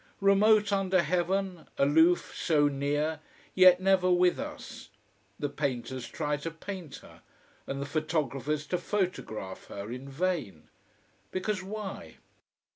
[0.21, 3.19] Remote under heaven, aloof, so near,
[3.53, 4.89] yet never with us.
[5.37, 7.21] The painters try to paint her,
[7.67, 10.69] and the photographers to photograph her, in vain.
[11.31, 12.17] Because why?